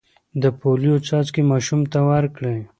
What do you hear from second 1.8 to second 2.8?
ته ورکړئ.